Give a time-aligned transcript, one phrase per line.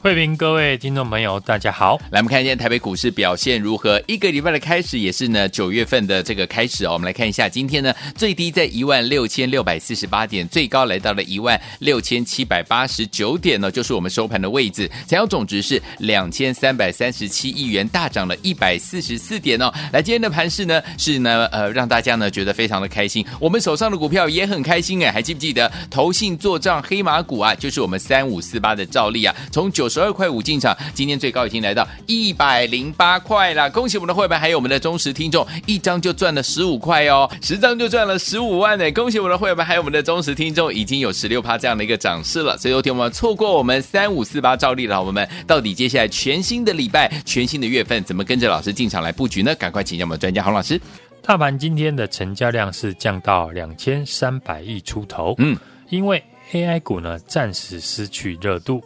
[0.00, 2.00] 慧平，各位听众朋友，大家好。
[2.12, 4.00] 来，我们看一下台北股市表现如何？
[4.06, 6.92] 一个礼拜的开始也是呢，九月份的这个开始哦。
[6.92, 14.88] 我们来看一下，今天呢，最低在一万六千六百四十八点，最高来到了一万六千七百八十九点呢，就是我们收盘的位置。
[15.08, 19.68] 成交总值是两千三百三十七亿元，大涨了一百四十四点哦。
[19.92, 23.26] 来，今天的盘势呢，是呢，呃，让大家呢觉得非常的开心。
[23.40, 27.52] 我们手上的股票也很开心哎，还记不记得投信做账黑马股啊？
[27.52, 30.76] 就是我们三五四八的赵丽啊，从九十二块五进场。
[30.94, 38.90] 今天最高已经来到一百零八块了，恭喜我们的会员，还有我们的忠实听众，一张就赚了十五块哦，十张就赚了十五万呢！
[38.92, 42.56] 恭喜我们的会员，还有我们的忠实听众，已经有十六趴这样的一个涨势了。
[42.58, 49.54] 所以，昨天我们错过我们三五四八照例的好朋友们，到底接下来全新的礼拜、全新的月份，怎么跟着老师进场来布局呢？
[49.54, 50.80] 赶快请教我们专家洪老师。
[51.22, 55.56] 大盘今天的成交量是降到两千三百亿出头，嗯，
[55.90, 58.82] 因为 AI 股呢暂时失去热度。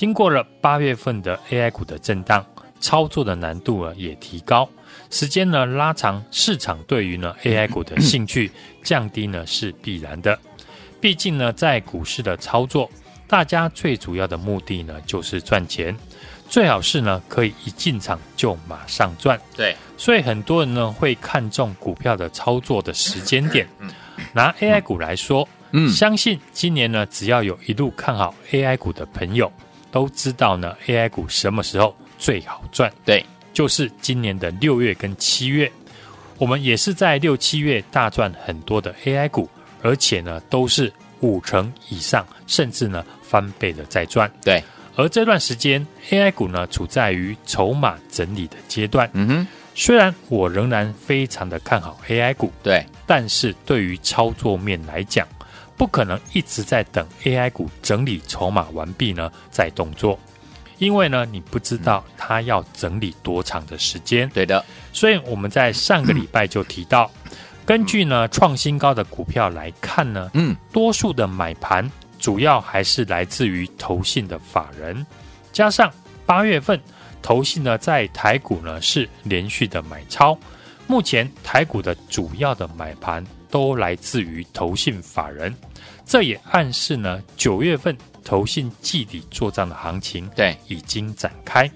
[0.00, 2.42] 经过了八月份的 AI 股的震荡，
[2.80, 4.66] 操作的难度呢也提高，
[5.10, 8.50] 时间呢拉长，市场对于呢 AI 股的兴趣
[8.82, 10.38] 降低呢是必然的。
[11.02, 12.90] 毕竟呢在股市的操作，
[13.28, 15.94] 大家最主要的目的呢就是赚钱，
[16.48, 19.38] 最好是呢可以一进场就马上赚。
[19.54, 23.68] 对，所以很多人呢会看重股票的操作的时间点。
[24.32, 29.52] 拿 AI 股来说，嗯，相信今年呢只要有一路看好 AI 股的朋友。
[29.90, 32.92] 都知道呢，AI 股什么时候最好赚？
[33.04, 35.70] 对，就是今年的六月跟七月。
[36.38, 39.48] 我们也是在六七月大赚很多的 AI 股，
[39.82, 44.30] 而且呢都是五成以上，甚至呢翻倍的在赚。
[44.42, 44.62] 对，
[44.96, 49.10] 而这段时间 AI 股呢处在于筹码整理的阶段。
[49.12, 55.28] 嗯哼，虽然我仍然非常的看好 AI 股，对，但是对于操作面来讲。
[55.80, 60.20] 不可能一直在等 AI 股整理筹码完毕呢再动作，
[60.76, 64.28] 因为呢你不知道它要整理多长的时间。
[64.28, 67.10] 对的，所以我们在上个礼拜就提到，
[67.64, 75.06] 根据呢创新高的股票来看呢，嗯，多数的买盘主要还是来自于投信的法人，
[75.50, 75.90] 加上
[76.26, 76.78] 八月份
[77.22, 80.38] 投信呢在台股呢是连续的买超，
[80.90, 85.54] 目前台股的主要的买盘都来自于投信法人。
[86.04, 90.56] 这也暗示呢，九月份投信季底做账的行情对。
[90.66, 91.70] 已经展开，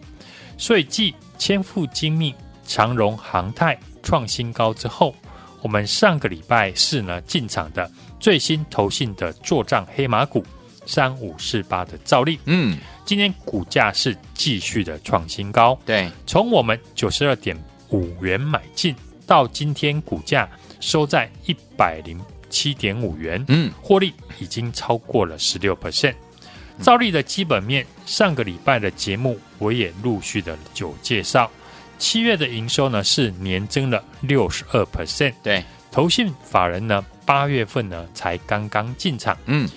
[0.59, 2.35] 所以继千富精密、
[2.67, 5.15] 长荣航太创新高之后，
[5.63, 7.89] 我们上个礼拜四呢进场的
[8.19, 10.45] 最新投信的做账黑马股
[10.87, 17.57] 三五四八的照例，嗯，今天股价是继续的创新高，对，从我们九十二点
[17.91, 18.95] 五元买进
[19.27, 20.49] 到今天股价
[20.81, 22.21] 收在一百零。
[22.51, 26.15] 七点五元，嗯，获利已经超过了十六 percent。
[26.81, 31.51] 兆利的基本面，上个礼拜的节目我也陆续的有介绍。
[31.99, 35.35] 七月的营收呢是年增了六十二 percent。
[35.43, 39.69] 对，投信法人呢八月份呢才刚刚进场，嗯，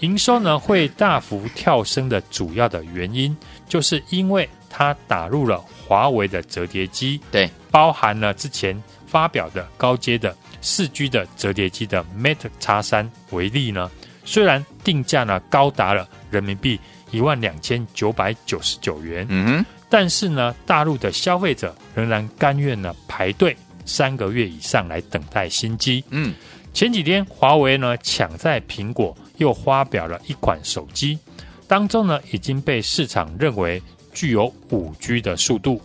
[0.00, 3.34] 营收呢会大幅跳升的主要的原因，
[3.66, 10.36] 就是因为它打入了华为的折叠机，对，包含了之前发表的高阶的。
[10.60, 13.90] 四 G 的折叠机的 Mate X 三为例呢，
[14.24, 16.78] 虽然定价呢高达了人民币
[17.10, 26.04] 一万两千九百九十九元，嗯哼，但是呢，大陆的消费者仍然甘愿呢排队三个月以上来等待新机。
[26.10, 26.34] 嗯，
[26.74, 31.16] 前几天华为呢抢在苹果又发表了一款手机，
[31.68, 33.80] 当中呢已经被市场认为
[34.16, 35.80] 具有五 G 的速度。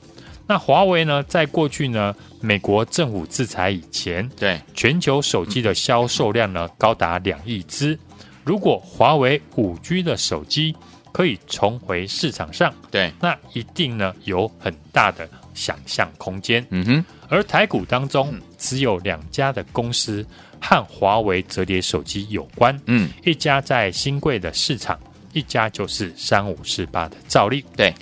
[0.47, 8.00] 那华为呢，在过去呢，美国政府制裁以前，对全球手机的销售量呢，高达两亿只。
[8.44, 10.75] 如果华为五 G 的手机
[11.12, 16.66] 可以重回市场上，对，那一定呢有很大的想象空间。
[16.70, 20.26] 嗯哼，而台股当中只有两家的公司
[20.59, 25.00] 和华为折叠手机有关，嗯，一家在新贵的市场，
[25.34, 27.64] 一家就是三五四八的兆利。
[27.78, 27.94] 对，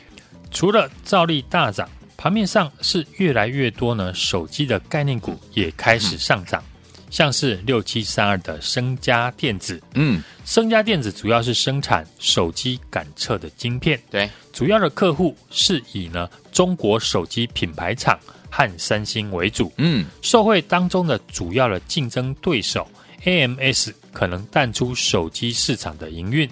[0.52, 1.90] 除了照例大涨。
[2.22, 6.62] 盘面上是越来越多呢，手机的概念股也开始上涨，
[7.10, 18.20] 像是六七三二的升家电子，嗯，升家电子主要是生产手机感测的晶片，对，主要的客户是以呢中国手机品牌厂
[18.50, 22.86] 和三星为主，嗯，受惠当中的主要的竞争对手
[23.24, 26.50] AMS 可能淡出手机市场的营运，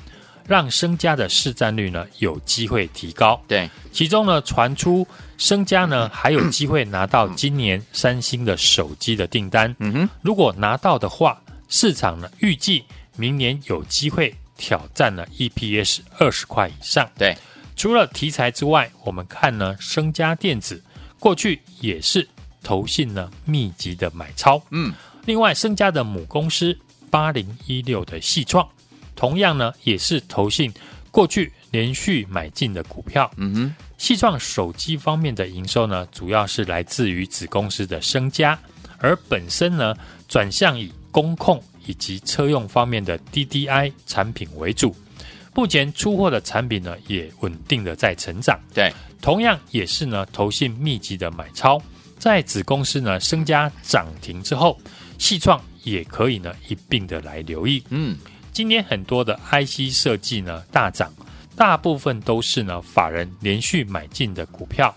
[0.48, 3.40] 让升家的市占率呢有机会提高。
[3.48, 5.06] 对，其中呢传出
[5.38, 9.76] 升家呢还有机会拿到今年三星的手机的订单。
[9.80, 12.84] 嗯哼，如果拿到的话，市场呢预计
[13.16, 17.08] 明年有机会挑战了 EPS 二十块以上。
[17.18, 17.38] 对，
[17.76, 20.82] 除了题材之外，我们看呢升家电子
[21.20, 22.28] 过去也是
[22.64, 24.62] 投信呢密集的买超。
[24.72, 24.94] 嗯，
[25.26, 26.78] 另外升家的母公司。
[27.10, 28.68] 八零一六的矽创，
[29.18, 30.72] 同样呢也是投信
[31.12, 33.30] 过去连续买进的股票。
[33.36, 38.58] 嗯哼，细创手机方面的营收呢，主要是来自于子公司的升家，
[39.00, 39.94] 而本身呢
[40.30, 44.96] 转向以工控以及车用方面的 DDI 产品为主。
[45.54, 48.60] 目前出货的产品呢也稳定的在成长。
[48.74, 51.82] 对，同样也是呢投信密集的买超，
[52.20, 54.80] 在子公司呢升加涨停之后，
[55.18, 55.60] 细创。
[55.84, 57.82] 也可以呢一并的来留意。
[57.92, 58.18] 嗯，
[58.52, 61.14] 今天很多的 IC 设计呢大涨，
[61.56, 64.96] 大部分都是呢法人连续买进的股票，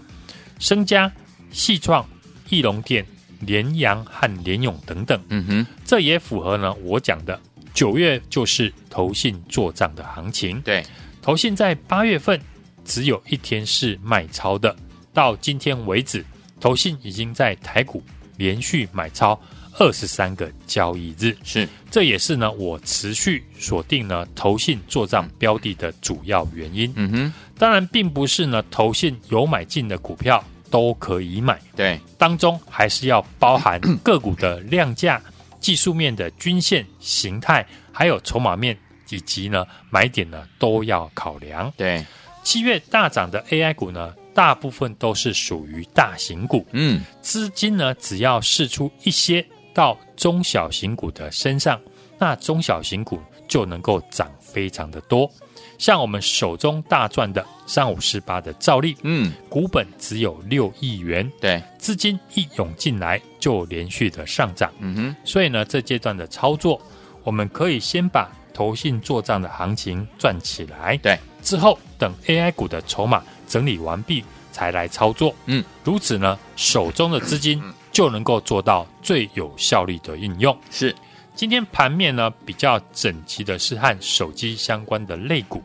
[0.58, 1.12] 升家、
[1.50, 2.08] 细创、
[2.48, 3.04] 翼龙电、
[3.40, 5.22] 联阳和联勇等等。
[5.28, 7.38] 嗯哼，这也符合呢我讲的
[7.74, 10.60] 九月就是投信做账的行情。
[10.62, 10.84] 对，
[11.20, 12.40] 投信在八月份
[12.84, 14.74] 只有一天是卖超的，
[15.12, 16.24] 到今天为止，
[16.58, 18.02] 投信已经在台股
[18.36, 19.38] 连续买超。
[19.80, 21.34] 二十三个交易日。
[21.42, 26.92] 是，这也是呢我持续锁定呢投信做账标的的主要原因。
[26.96, 35.20] 嗯哼，当然并不是呢投信有买进的股票都可以买，对，当中还是要包含个股的量价、
[35.60, 38.78] 技术面的均线形态，还有筹码面
[39.08, 41.72] 以及呢买点呢都要考量。
[41.74, 42.04] 对，
[42.44, 49.42] 七月大涨的 AI 股呢，大部分都是属于大型股，嗯，资金呢只要释出一些。
[49.72, 51.80] 到中小型股的身上，
[52.18, 55.30] 那中小型股就能够涨非常的多。
[55.78, 65.16] 像我们手中大赚的三五四八的兆利，嗯，股本只有六亿元，对，资金一涌进来就连续的上涨，嗯哼。
[65.24, 66.78] 所以呢，这阶段的操作，
[67.24, 77.62] 我们可以先把投信做账的行情赚起来，对，之后等 AI 股的筹码整理完毕才来操作，嗯，如此呢，手中的资金。
[77.92, 80.56] 就能够做到最有效率的应用。
[80.70, 80.94] 是，
[81.34, 85.62] 今天盘面呢比较整齐的是和手机相关的类股。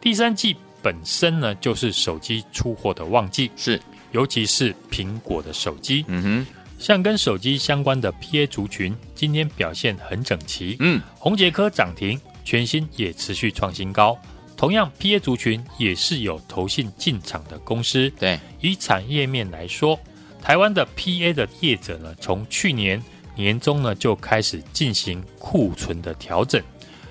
[0.00, 3.80] 第三季本身呢就是手机出货的旺季，是，
[4.12, 6.04] 尤其是苹果的手机。
[6.08, 6.46] 嗯哼，
[6.78, 10.76] 像跟手机相关的 PA 族群，今天表现很整齐。
[10.80, 14.16] 嗯，宏杰科涨停，全新也持续创新高。
[14.56, 18.08] 同样，PA 族群也是有投信进场的公司。
[18.18, 19.98] 对，以产业面来说。
[20.46, 23.02] 台湾的 PA 的业者呢，从去年
[23.34, 26.62] 年中呢就开始进行库存的调整，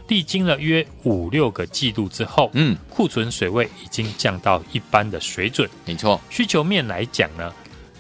[0.07, 5.69] 历经了约五六个季度之后，嗯，库存水位已经降到一般的水准。
[5.85, 7.53] 没错，需求面来讲呢，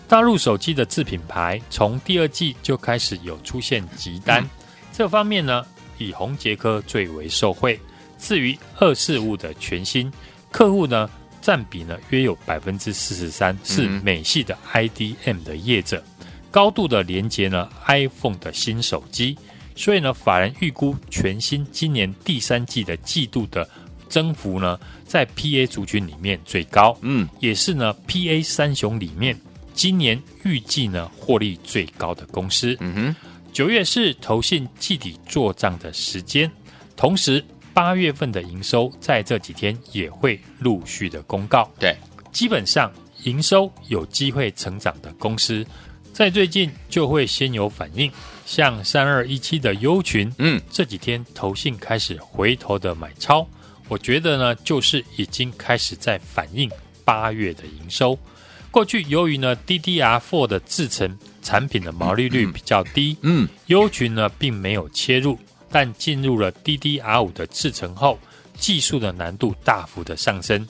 [0.07, 4.49] 大陆手机的自品牌从第二季就开始有出现急单，嗯、
[4.93, 5.65] 这方面呢，
[5.97, 7.77] 以宏捷科最为受惠。
[8.17, 10.09] 至于二四五的全新
[10.49, 11.09] 客户呢，
[11.45, 16.03] 占比呢约有百分之四十三，是美系的 IDM 的业者，
[16.49, 19.37] 高度的连接呢 iPhone 的新手机，
[19.75, 23.69] 所以呢法人预估全新今年第三季的季度的
[24.09, 29.39] 增幅呢，在 PA 族群里面最高，嗯，也是呢 PA 三雄里面
[29.75, 32.75] 今年预计呢获利最高的公司。
[32.79, 33.15] 嗯哼，
[33.53, 36.51] 九月是投信季底做账的时间，
[36.95, 37.45] 同时。
[37.75, 41.69] 八月份的营收在这几天也会陆续的公告。
[41.77, 41.93] 对，
[42.31, 42.89] 基本上
[43.23, 45.67] 营收有机会成长的公司，
[46.13, 48.09] 在最近就会先有反应。
[48.45, 53.45] 像三二一七的优群，嗯，这几天投信开始回头的买超，
[53.89, 56.71] 我觉得呢，就是已经开始在反映
[57.03, 58.17] 八月的营收。
[58.71, 65.37] 过去由于呢 DDR4 的制成产品的毛利率比较低，嗯，优群呢并没有切入。
[65.75, 68.17] 但进入了 DDR5 的制程后，
[68.57, 70.65] 技术的难度大幅的上升，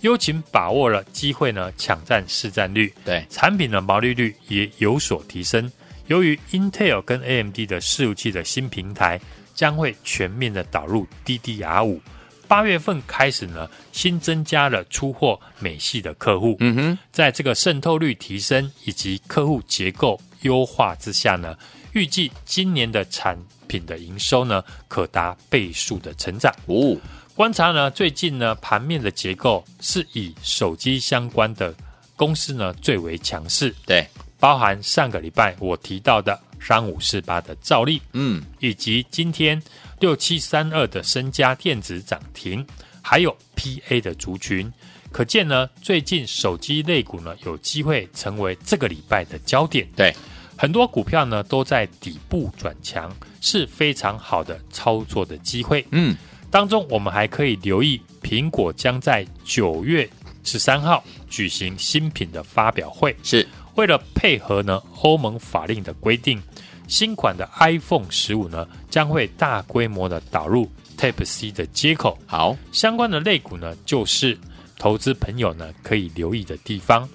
[0.00, 5.70] 优勤把握了机会呢，抢占市占率，对产品的毛利率也有所提升。
[6.08, 9.20] 由于 Intel 跟 AMD 的伺服器的新平台
[9.54, 12.00] 将会全面的导入 DDR5，
[12.48, 16.56] 八月份开始呢，新增加了出货美系的客户。
[16.58, 21.56] 嗯哼，在这个渗透率提升以及客户结构优化之下呢，
[21.92, 23.38] 预计今年的产
[23.68, 26.52] 品的营收呢，可达倍数的成长。
[26.66, 26.96] 哦，
[27.36, 31.72] 观察呢，最近呢，盘面的结构是以手机相关的
[32.16, 33.72] 公司呢最为强势。
[33.86, 34.04] 对，
[34.40, 39.62] 包含上个礼拜我提到的三五四八的兆利，嗯，以及今天
[40.00, 42.66] 六七三二的身家电子涨停，
[43.00, 44.72] 还有 PA 的族群。
[45.10, 49.88] 可见呢，最近手机类股呢有机会成为这个礼拜的焦点。
[49.96, 50.12] 对，
[50.56, 55.86] 很多股票呢都在底部转强，是非常好的操作的机会。
[55.90, 56.16] 嗯，
[56.50, 60.08] 当中我们还可以留意，苹果将在九月
[60.44, 66.42] 十三号举行新品的发表会，是为了配合呢欧盟法令的规定，
[66.86, 72.18] 新款的 iPhone 十五呢将会大规模的导入 Type C 的接口。
[72.26, 74.38] 好，相关的类股呢就是。
[74.80, 77.08] 投资朋友呢可以留意的地方，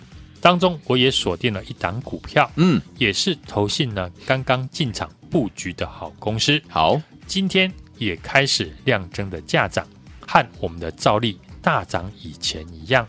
[0.43, 6.61] 当中我也锁定了一档股票，嗯，也是投信呢刚刚进场布局的好公司。
[6.67, 9.87] 好，今天也开始量增的价涨，
[10.19, 13.07] 和我们的兆利大涨以前一样。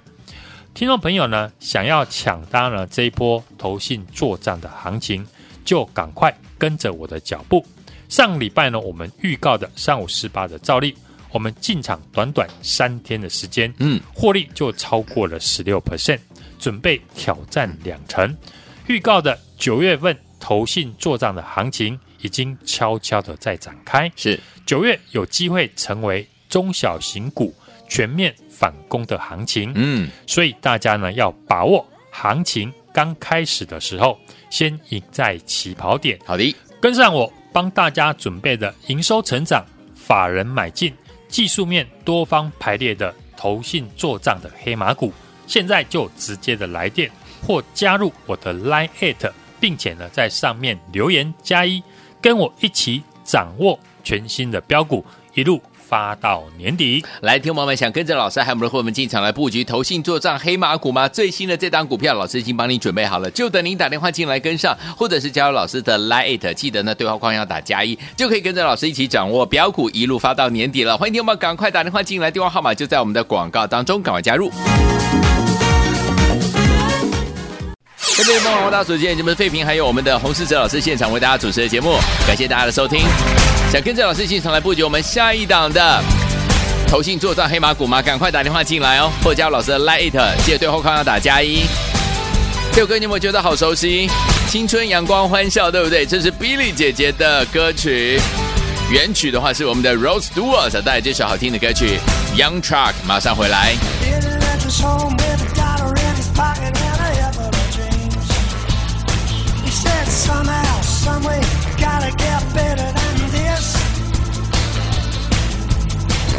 [0.75, 5.26] 听众朋友呢想要抢搭呢这一波投信作战的行情，
[5.64, 7.67] 就赶快跟着我的脚步。
[8.09, 10.97] 上礼拜呢我们预告的三五四八的兆利。
[11.33, 16.21] 我们进场短短三天的时间，嗯，获利就超过了十六 percent，
[16.58, 18.37] 准备挑战两成。
[18.87, 27.54] 预告的九月份投信做账的行情已经悄悄的在展开，是九月有机会成为中小型股
[27.88, 34.18] 全面反攻的行情，嗯，所以大家呢要把握行情刚开始的时候，
[34.50, 36.18] 先赢在起跑点。
[36.25, 40.94] 好的，跟上我帮大家准备的营收成长、法人买进。
[41.26, 45.12] 技术面多方排列的投信做账的黑马股，
[45.47, 47.11] 现在就直接的来电
[47.47, 51.83] 或加入我的 Line at，并且呢在上面留言加一，
[52.21, 55.63] 跟我一起掌握全新的标股，一路。
[55.87, 61.07] 发到年底，来，听友们想跟着老师还有我们的伙伴们进场来布局投信做账黑马股吗？
[61.07, 70.97] 最新的这档股票，老师已经帮你准备好了，就等您打电话进来跟上，或者是加入老师的 Line，记得呢对话框要打加一，就可以跟着老师一起掌握标股，一路发到年底了。
[70.97, 74.51] 欢迎听众们赶快打电话进来，电话号码就在我们的广告当中，赶快加入。
[78.16, 83.00] 各位梦王大所见，你们的废品还有我们的洪世哲老师现场为大家主持的节目，感谢大家的收听。
[83.73, 86.00] 想跟着老师进场来布局我们下一档的
[86.87, 88.00] 投信作战黑马股吗？
[88.00, 90.11] 赶快打电话进来哦，或加入老师的 Line，
[90.44, 91.64] 记得对后康要打加一。
[92.73, 94.09] 这首歌你有没有觉得好熟悉？
[94.49, 96.06] 青春阳光欢笑，对不对？
[96.06, 98.21] 这是 Billy 姐姐的歌曲，
[98.90, 101.99] 原曲的话是我们的 Rose Stewart 带来这首好听的歌曲
[102.37, 103.75] Young Truck，马上回来。
[110.25, 111.40] Somehow, someway,
[111.76, 113.76] gotta get better than this.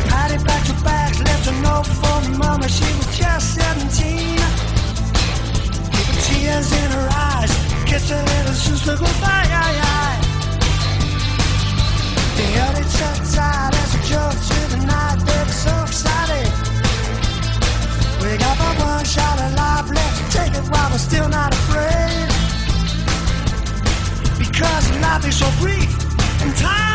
[0.10, 2.68] Patty packed her bags, left a note for mama.
[2.68, 4.42] She was just 17.
[5.94, 7.52] With tears in her eyes,
[7.86, 9.50] kissed her little sister goodbye.
[9.64, 10.20] Aye, aye.
[12.38, 15.20] The early checked out as a joke to the night.
[15.28, 16.50] They're so excited.
[18.20, 20.32] We got but one shot of life left.
[20.34, 21.75] Take it while we're still not afraid.
[24.58, 25.92] Cause life is so brief
[26.42, 26.95] and time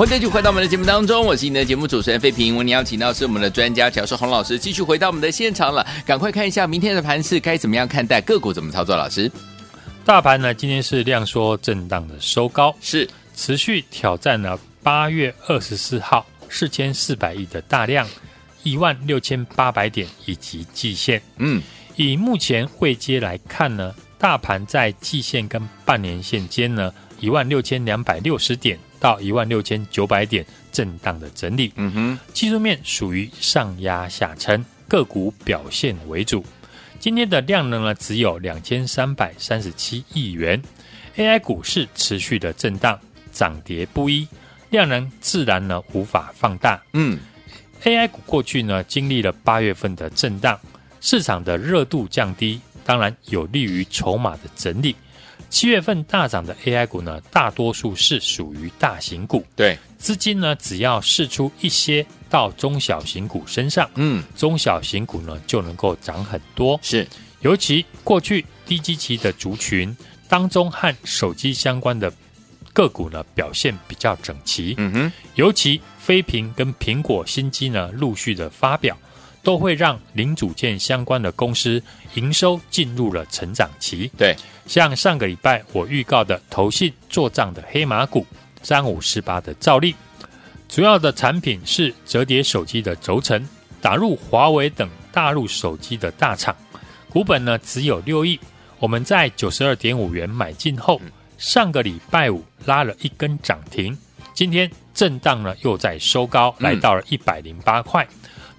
[0.00, 2.54] 欢迎继续回到我们的节目当中，我是你的节目主持人费平。
[2.54, 5.86] 我们邀请到是我们的专家乔世洪老师，继续回到我们的现场了。
[6.06, 8.96] 赶快看一下明天的盘势该怎么样看待，个股怎么操作？
[8.96, 9.30] 老师，
[10.02, 18.08] 大盘呢今天是量缩震荡的收高，是持续挑战了八月二十四号四千四百亿的大量
[18.62, 21.20] 一万六千八百点以及季线。
[21.36, 21.60] 嗯，
[21.96, 28.78] 以目前位阶来看呢，大盘在季线跟半年线间呢一万六千两百六十点。
[29.00, 36.44] 到一万六千九百点震荡的整理，嗯哼，技术面属于上压下撑，个股表现为主。
[37.00, 40.62] 今天的量能呢只有两千三百三十七亿元
[41.16, 43.00] ，AI 股市持续的震荡，
[43.32, 44.28] 涨跌不一，
[44.68, 46.80] 量能自然呢无法放大。
[46.92, 47.18] 嗯
[47.82, 50.60] ，AI 股过去呢经历了八月份的震荡，
[51.00, 54.94] 市场的热度降低，当然有利于筹码的整理。
[55.50, 59.44] 七月份大涨的 AI 股呢，大多数是属于大型股。
[59.56, 66.78] 对，资金呢，只要释出一些到中小型股身上，嗯，中小型股呢就能够涨很多。
[66.82, 67.06] 是，
[67.40, 69.94] 尤其过去低基期的族群
[70.28, 72.10] 当中，和手机相关的
[72.72, 74.74] 个股呢表现比较整齐。
[74.78, 78.96] 嗯哼，尤其飞屏跟苹果新机呢陆续的发表，
[79.42, 81.82] 都会让零组件相关的公司
[82.14, 84.10] 营收进入了成长期。
[84.16, 84.36] 对。
[84.66, 88.24] 像上个礼拜我预告的投信做账的黑马股
[88.62, 89.94] 三五四八的兆例，
[90.68, 93.44] 主要的产品是折叠手机的轴承，
[93.80, 96.54] 打入华为等大陆手机的大厂，
[97.08, 98.38] 股本呢只有六亿。
[98.78, 101.00] 我们在九十二点五元买进后，
[101.36, 103.98] 上个礼拜五拉了一根涨停，
[104.32, 108.06] 今天震荡呢又在收高，来到了一百零八块，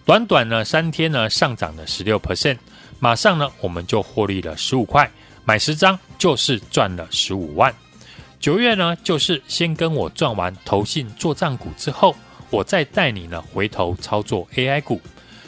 [0.05, 2.57] 短短呢三天呢上涨了十六 percent，
[2.99, 5.09] 马上呢我们就获利了十五块。
[5.43, 7.73] 买十张就是赚了十五万。
[8.39, 12.15] 九月呢，就是先跟我赚完投信做账股之后，
[12.49, 15.01] 我再带你呢回头操作 AI 股。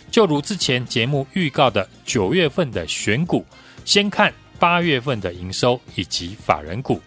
[0.09, 3.45] 就如之前节目预告的，九月份的选股，
[3.85, 7.01] 先看八月份的营收以及法人股。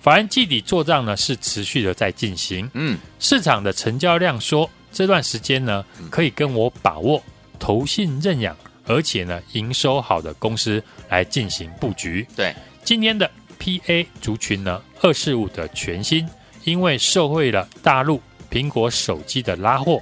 [0.00, 2.68] 法人季底做账呢是持续的在进行。
[2.74, 7.22] 嗯，市场的成交量说这段时间呢可以跟我把握
[7.58, 8.56] 投信认养。
[8.86, 12.26] 而且呢，营收好的公司来进行布局。
[12.36, 12.54] 对，
[12.84, 16.28] 今天的 PA 族群呢，二四五的全新，
[16.64, 19.98] 因为受惠了大陆苹果手机的拉货，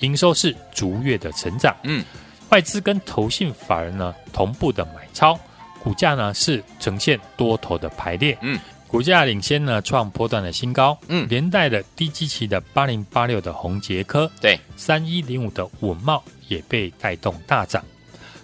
[0.00, 1.76] 营收是逐月的成长。
[1.84, 2.04] 嗯，
[2.48, 5.38] 外资跟投信法人呢同步的买超，
[5.80, 8.36] 股价呢是呈现多头的排列。
[8.40, 10.96] 嗯，股价领先呢创波段的新高。
[11.08, 17.84] 嗯，连带的低基期的八零八六的宏杰科，对，三一零五的稳茂也被带动大涨。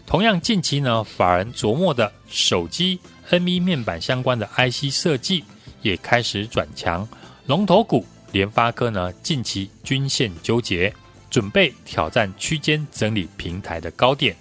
[0.07, 2.99] 同样，近期呢，法人琢磨的手机
[3.31, 5.45] N V 面板相关的 IC 设计
[5.83, 7.09] 也开始转强。
[7.47, 10.93] 龙头股联发科呢，近期均线纠结，
[11.31, 14.35] 准备挑战区间整理平台的高点。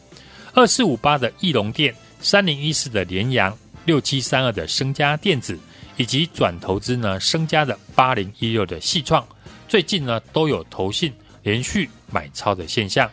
[0.55, 5.57] 二四五八的翼龙电，三零一四的联阳，六七三二的升家电子，
[5.99, 9.23] 以及转投资呢升佳的八零一六的细创，
[9.67, 13.07] 最近呢都有投信连续买超的现象，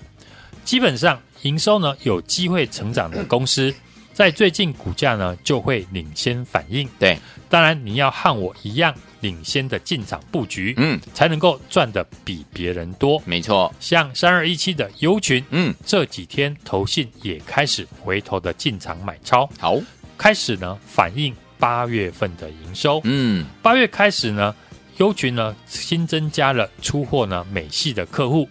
[0.64, 1.20] 基本上。
[1.42, 3.72] 营收呢有机会成长的公司，
[4.12, 6.88] 在最近股价呢就会领先反应。
[6.98, 7.16] 对，
[7.48, 13.22] 当然你要和我一样领先的进场布局，嗯，才能够赚的比别人多。
[13.24, 19.78] 没错，像三二一七的优群，嗯，这几天投信也开始回头的进场买超，好，
[20.18, 23.00] 开始呢反映八月份的营收。
[23.04, 24.54] 嗯，八月开始呢，
[24.98, 28.48] 优群呢新增加了出货呢美系的客户。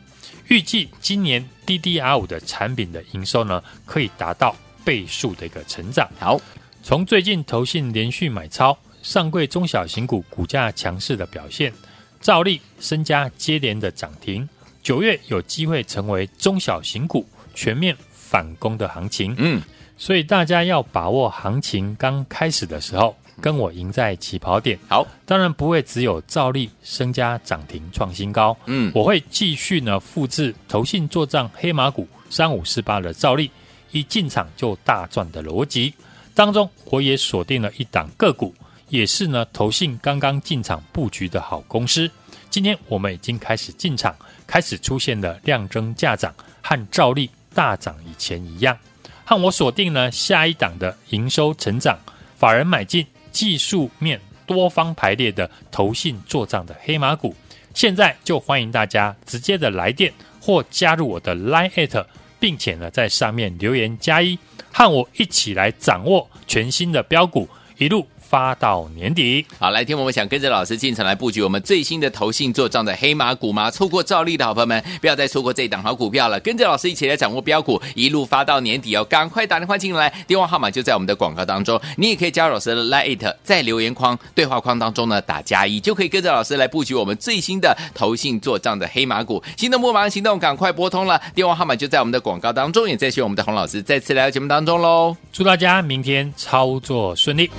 [0.48, 6.08] 预计今年 DDR 五的产品的营收呢，可以达到倍数的一个成长。
[6.20, 6.40] 好，
[6.84, 11.74] 从最近投信连续买超，上柜中小型股股价强势的表现，
[12.22, 14.48] 照例身家接连的涨停，
[14.84, 19.34] 九月有机会成为中小型股全面反攻的行情。
[19.40, 19.60] 嗯，
[19.98, 23.16] 所以大家要把握行情刚开始的时候。
[23.42, 33.52] 跟我赢在起跑点，好，当然不会只有照例、升佳涨停创新高，嗯，我会继续呢复制投信做账黑马股三五四八的照例，
[33.92, 35.94] 一进场就大赚的逻辑。
[36.34, 38.56] 当中，我也锁定了一档个股，
[38.88, 42.10] 也是呢投信刚刚进场布局的好公司。
[42.50, 44.16] 今天我们已经开始进场，
[44.48, 48.78] 开始出现了量增价涨，和照例大涨以前一样，
[49.26, 51.98] 和我锁定呢下一档的营收成长，
[52.38, 53.06] 法人买进。
[53.36, 57.36] 技术面多方排列的投信做账的黑马股，
[57.74, 60.10] 现在就欢迎大家直接的来电
[60.40, 62.06] 或加入我的 Line@，at，
[62.40, 64.40] 并且呢在上面留言加一，
[64.72, 69.46] 和我一起来掌握全新的标股，一路发到年底。
[69.60, 73.70] 好，来听我们想跟着老师进场来布局我们最新的投信做账的黑马股吗？
[73.70, 76.40] 错过照例的好朋友们，不要再错过这一档好股票了。
[76.40, 79.04] 跟着老师一起来掌握标股，一路发到年底哦！
[79.04, 81.80] 赶快打电话进来，电话号码就在我们的广告当中。
[81.98, 89.44] 你也可以加入老师的 Lite，在留言框对话框当中呢打加一，就可以跟着老师来布局我们最新的投信做账的黑马股。
[89.58, 92.86] 心动不忙行动，赶快拨通了，电话号码就在我们的广告当中。
[92.90, 97.50] 也再谢我们的洪老师再次来到节目当中喽，祝大家明天操作顺利。